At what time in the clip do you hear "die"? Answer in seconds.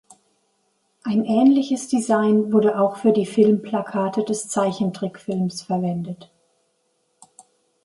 3.11-3.27